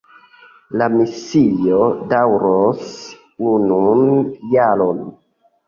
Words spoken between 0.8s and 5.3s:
La misio daŭros unun jaron.